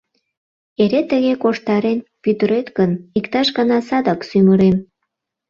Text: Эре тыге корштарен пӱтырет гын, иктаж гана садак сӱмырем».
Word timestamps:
Эре 0.83 1.01
тыге 1.09 1.33
корштарен 1.41 1.99
пӱтырет 2.21 2.67
гын, 2.77 2.91
иктаж 3.17 3.47
гана 3.57 3.77
садак 3.87 4.19
сӱмырем». 4.29 4.77